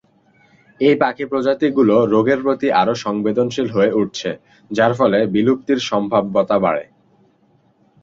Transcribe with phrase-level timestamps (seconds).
[0.81, 4.29] এই পাখি প্রজাতিগুলো রোগের প্রতি আরো সংবেদনশীল হয়ে উঠছে,
[4.71, 6.83] যার ফলে বিলুপ্তির সম্ভাব্যতা বাড়ে।